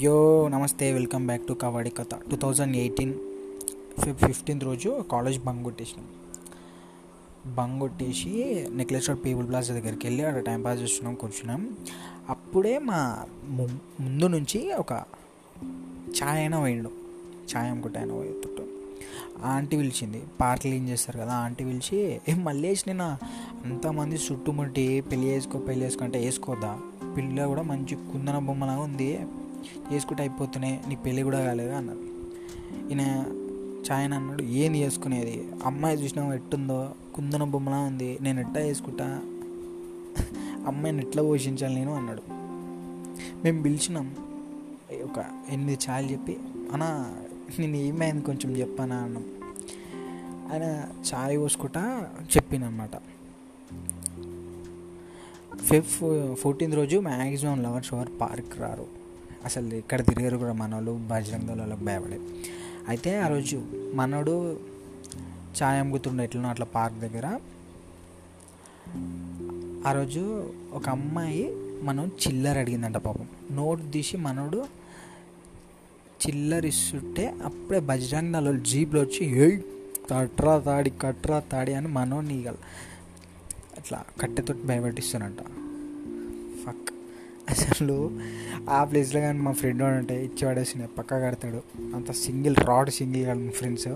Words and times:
యో 0.00 0.48
నమస్తే 0.48 0.92
welcome 0.92 1.26
back 1.26 1.46
to 1.46 1.52
kabaddi 1.52 1.90
కథ. 1.90 2.06
టూ 2.30 2.36
థౌజండ్ 2.36 2.76
ఎయిటీన్ 2.76 3.14
ఫిఫ్ 4.04 4.24
ఫిఫ్టీన్త్ 4.24 4.64
రోజు 4.64 5.04
కాలేజ్ 5.12 5.44
బంగ్ 5.44 5.64
కొట్టేసినాం. 5.64 6.06
బంగ్ 7.54 7.80
కొట్టేసి 7.80 8.66
నెక్లెస్ 8.70 9.08
రోడ్ 9.08 9.24
పీపుల్ 9.24 9.48
ప్లాజా 9.48 9.74
దగ్గరికి 9.74 10.06
వెళ్ళి 10.06 10.24
అక్కడ 10.24 10.42
టైం 10.42 10.62
పాస్ 10.62 10.80
చేస్తున్నాం 10.80 11.14
కూర్చున్నాం. 11.14 11.76
అప్పుడే 12.28 12.78
మా 12.78 13.24
ము- 13.48 14.02
ముందు 14.02 14.26
నుంచి 14.26 14.72
ఒక 14.72 14.92
ఛాయ్ 16.08 16.38
అయినా 16.38 16.58
పోయిండు. 16.58 16.90
ఛాయ్ 17.56 17.70
అమ్ముకుంటే 17.70 17.98
ఆయన 17.98 18.12
పోయేటట్టు 18.12 18.62
ఆ 19.44 19.48
ఆంటీ 19.48 19.76
పిలిచింది. 19.76 20.22
పార్టీలు 20.40 20.74
ఏం 20.74 20.88
చేస్తారు 20.88 21.18
కదా 21.18 21.32
ఆంటీ 21.32 21.64
పిలిచి 21.64 22.20
ఏం 22.28 22.44
మళ్ళీ 22.44 22.68
వేసి 22.68 22.84
నేను 22.86 23.18
అంతమంది 23.64 24.16
చుట్టుముట్టి 24.16 25.00
పెళ్ళి 25.00 25.26
చేసుకో 25.26 25.58
పెళ్ళి 25.58 25.86
చేసుకో 25.86 26.04
అంటే 26.04 26.18
వేసుకోద్దా? 26.18 26.80
పిల్ల 27.16 27.46
కూడా 27.46 27.62
మంచి 27.62 27.94
కుందన 27.94 28.38
బొమ్మలాగా 28.38 28.80
ఉంది. 28.80 29.20
చేసుకుంటే 29.92 30.22
అయిపోతున్నాయి 30.22 30.80
నీ 30.88 30.96
పెళ్ళి 30.96 31.22
కూడా 31.22 31.44
కాలేదు 31.44 31.72
అన్నది 31.72 31.98
ఈయన 32.88 33.24
ఛాయన 33.92 34.14
అన్నాడు 34.14 34.42
ఏంది 34.42 34.78
చేసుకునేది? 34.78 35.48
అమ్మాయి 35.64 36.04
చూసినా 36.04 36.34
ఎట్టుందో? 36.34 36.88
కుందన 37.14 37.44
బొమ్మలా 37.44 37.78
ఉంది. 37.78 38.18
నేను 38.20 38.40
ఎట్టా 38.40 38.60
చేసుకుంటా? 38.60 39.04
అమ్మాయిని 40.66 41.06
ఎట్లా 41.06 41.22
పోషించాలి 41.22 41.74
నేను? 41.74 41.94
అన్నాడు. 41.94 42.22
మేము 43.44 43.62
పిలిచినాం. 43.62 44.14
ఒక 45.04 45.24
ఎనిమిది 45.48 45.78
ఛాయలు 45.90 46.12
చెప్పి 46.12 46.36
అన్నా 46.72 47.14
నేను 47.58 47.76
ఏమైంది 47.76 48.22
కొంచెం 48.22 48.56
చెప్పనా? 48.56 48.96
అన్నాం. 48.96 49.24
ఆయన 50.52 50.84
ఛాయ్ 51.14 51.38
పోసుకుంటా 51.38 52.10
చెప్పినమాట 52.36 52.90
ఫిఫ్ 55.56 56.02
ఫోర్టీన్త్ 56.34 56.76
రోజు 56.76 56.98
మ్యాక్సిమం 56.98 57.62
లవర్స్ 57.62 57.94
ఎవరు 57.94 58.10
పార్క్ 58.20 58.58
రారు. 58.58 59.03
అసలు 59.44 59.74
ఇక్కడ 59.74 60.00
తిరిగారు 60.00 60.36
కూడా 60.36 60.52
మనోళ్ళు 60.52 61.00
బజరంగ 61.10 61.48
దళాలకు 61.48 61.84
భయపడే. 61.84 62.18
అయితే 62.88 63.18
ఆ 63.18 63.28
రోజు 63.28 63.66
మనోడు 63.94 64.60
ఛాయ్ 65.62 65.80
అమ్ముతుండే 65.80 66.24
ఎట్లనో 66.24 66.48
అట్లా 66.48 66.66
పార్క్ 66.66 66.98
దగ్గర. 66.98 67.38
ఆ 69.88 69.92
రోజు 69.92 70.52
ఒక 70.72 70.88
అమ్మాయి 70.88 71.56
మనం 71.82 72.06
చిల్లర 72.06 72.58
అడిగిందంట 72.58 72.96
పాపం. 72.96 73.28
నోట్ 73.50 73.92
తీసి 73.92 74.16
మనోడు 74.16 74.64
చిల్లర 76.26 76.66
ఇస్తుంటే 76.66 77.34
అప్పుడే 77.44 77.80
బజరంగ 77.80 78.32
దళాలు 78.32 78.58
జీప్లో 78.58 79.00
వచ్చి 79.00 79.26
ఏయ్ 79.40 79.60
కట్రా 80.10 80.58
తాడి 80.58 80.90
కట్రా 80.90 81.38
తాడి 81.38 81.74
అని 81.74 81.88
మనో 81.88 82.22
ఇక 82.22 82.48
అట్లా 83.78 84.04
కట్టెతోటి 84.20 84.62
భయపెట్టిస్తానంట 84.62 85.38
ఫక్ 86.66 86.93
అసలు 87.50 88.20
ఆ 88.70 88.84
ప్లేస్లో 88.84 89.20
కానీ 89.20 89.38
మా 89.38 89.52
ఫ్రెండ్ 89.52 89.82
వాడు 89.82 89.96
ఉంటే 89.96 90.24
ఇచ్చి 90.24 90.48
పడేసిన 90.48 90.86
పక్క 90.98 91.14
కడతాడు. 91.14 91.62
అంత 91.94 92.12
సింగిల్ 92.12 92.56
రాడ్ 92.56 92.90
సింగిల్ 92.90 93.24
కాదు 93.24 93.38
మా 93.38 93.50
ఫ్రెండ్స్. 93.50 93.88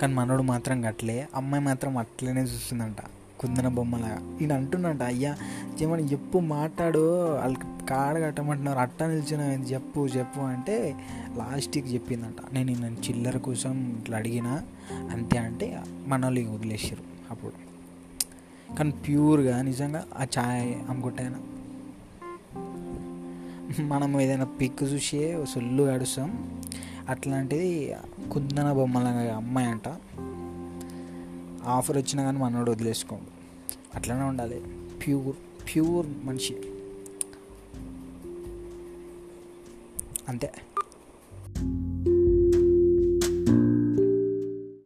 కానీ 0.00 0.14
మనోడు 0.14 0.42
మాత్రం 0.42 0.82
కట్టలే 0.82 1.28
అమ్మాయి 1.34 1.64
మాత్రం 1.64 1.96
అట్లనే 1.96 2.42
చూస్తుందంట 2.42 2.96
కుందన 3.40 3.68
బొమ్మలాగా. 3.68 4.38
ఈయన 4.40 4.52
అంటున్నాడు 4.52 5.02
అయ్యా 5.02 5.36
ఏమని 5.82 6.02
చెప్పు 6.02 6.38
మాట్లాడు 6.38 7.32
వాళ్ళకి 7.34 7.86
కాడ 7.86 8.22
కట్టమంటున్నారు 8.22 8.78
అట్ట 8.78 9.02
నిలిచిన 9.02 9.40
చెప్పు 9.64 10.06
చెప్పు 10.06 10.40
అంటే 10.40 10.94
లాస్ట్కి 11.36 11.94
చెప్పిందంట. 11.94 12.54
నేను 12.54 12.72
నేను 12.72 12.96
చిల్లర 13.08 13.36
కోసం 13.36 13.96
ఇట్లా 13.98 14.16
అడిగిన 14.18 14.62
అంతే 15.10 15.38
అంటే 15.38 15.78
మన 16.06 16.24
వాళ్ళు 16.24 16.50
వదిలేసారు 16.50 17.02
అప్పుడు. 17.30 17.52
కానీ 18.78 18.90
ప్యూర్గా 18.90 19.62
నిజంగా 19.62 20.06
ఆ 20.14 20.22
ఛాయ్ 20.24 20.74
అమ్ముకుంటాయన 20.88 21.40
మనం 23.82 24.20
ఏదైనా 24.20 24.44
పిక్ 24.44 24.82
చూసి 24.82 25.36
సొల్లు 25.54 25.82
గడుస్తాం 25.82 26.60
అట్లాంటిది 27.08 27.94
కుందన 28.32 28.72
బొమ్మల 28.72 29.32
అమ్మాయి 29.36 29.68
అంట. 29.68 29.88
ఆఫర్ 31.64 31.96
వచ్చినా 31.96 32.22
కానీ 32.22 32.38
మనోడు 32.38 32.70
వదిలేసుకోండి 32.70 33.26
అట్లనే 33.94 34.22
ఉండాలి. 34.22 34.62
ప్యూర్ 35.06 35.36
ప్యూర్ 35.66 36.06
మనిషి. 36.26 36.56
అంతే. 40.28 40.52